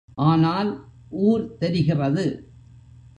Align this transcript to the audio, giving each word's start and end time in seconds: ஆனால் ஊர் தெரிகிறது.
ஆனால் 0.15 0.69
ஊர் 1.09 1.57
தெரிகிறது. 1.57 2.25